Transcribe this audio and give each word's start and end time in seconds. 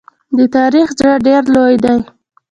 د 0.37 0.39
تاریخ 0.55 0.87
زړه 0.99 1.13
ډېر 1.27 1.43
لوی 1.55 1.75
دی. 1.83 1.97